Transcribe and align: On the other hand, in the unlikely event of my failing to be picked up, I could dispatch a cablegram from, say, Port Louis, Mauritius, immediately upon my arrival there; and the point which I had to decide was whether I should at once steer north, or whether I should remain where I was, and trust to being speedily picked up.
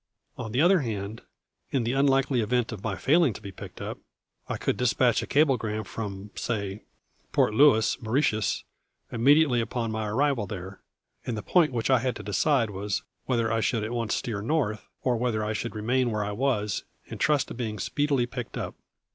On 0.35 0.51
the 0.51 0.61
other 0.61 0.79
hand, 0.79 1.21
in 1.69 1.83
the 1.83 1.93
unlikely 1.93 2.41
event 2.41 2.71
of 2.71 2.83
my 2.83 2.95
failing 2.95 3.33
to 3.33 3.41
be 3.41 3.51
picked 3.51 3.79
up, 3.79 3.99
I 4.49 4.57
could 4.57 4.75
dispatch 4.75 5.21
a 5.21 5.27
cablegram 5.27 5.83
from, 5.83 6.31
say, 6.33 6.81
Port 7.31 7.53
Louis, 7.53 8.01
Mauritius, 8.01 8.63
immediately 9.11 9.61
upon 9.61 9.91
my 9.91 10.07
arrival 10.07 10.47
there; 10.47 10.81
and 11.23 11.37
the 11.37 11.43
point 11.43 11.71
which 11.71 11.91
I 11.91 11.99
had 11.99 12.15
to 12.15 12.23
decide 12.23 12.71
was 12.71 13.03
whether 13.27 13.51
I 13.53 13.59
should 13.59 13.83
at 13.83 13.91
once 13.93 14.15
steer 14.15 14.41
north, 14.41 14.87
or 15.03 15.17
whether 15.17 15.45
I 15.45 15.53
should 15.53 15.75
remain 15.75 16.09
where 16.09 16.23
I 16.25 16.31
was, 16.31 16.83
and 17.07 17.19
trust 17.19 17.49
to 17.49 17.53
being 17.53 17.77
speedily 17.77 18.25
picked 18.25 18.57
up. 18.57 18.73